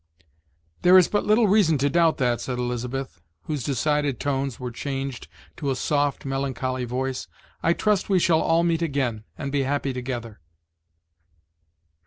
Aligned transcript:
"There 0.81 0.97
is 0.97 1.07
but 1.07 1.27
little 1.27 1.47
reason 1.47 1.77
to 1.77 1.87
doubt 1.87 2.17
that," 2.17 2.41
said 2.41 2.57
Elizabeth, 2.57 3.21
whose 3.43 3.63
decided 3.63 4.19
tones 4.19 4.59
were 4.59 4.71
changed 4.71 5.27
to 5.57 5.69
a 5.69 5.75
soft, 5.75 6.25
melancholy 6.25 6.85
voice; 6.85 7.27
"I 7.61 7.73
trust 7.73 8.09
we 8.09 8.17
shall 8.17 8.41
all 8.41 8.63
meet 8.63 8.81
again, 8.81 9.25
and 9.37 9.51
be 9.51 9.61
happy 9.61 9.93
together." 9.93 10.39